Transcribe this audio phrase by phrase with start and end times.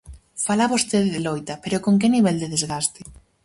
[0.45, 3.01] Fala vostede de loita, pero con que nivel de desgaste?